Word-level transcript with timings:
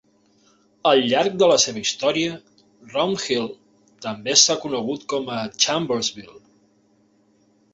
Al 0.91 1.01
llarg 1.11 1.33
de 1.41 1.49
la 1.51 1.57
seva 1.63 1.81
història, 1.87 2.31
Round 2.95 3.27
Hill 3.27 3.45
també 4.07 4.35
s'ha 4.45 4.57
conegut 4.65 5.05
com 5.15 5.31
a 5.37 5.45
Chambersville. 5.67 6.35